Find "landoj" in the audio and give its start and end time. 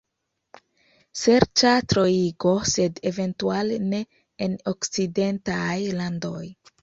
6.01-6.45